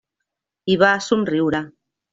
I 0.77 0.79
va 0.85 0.91
somriure. 1.11 1.65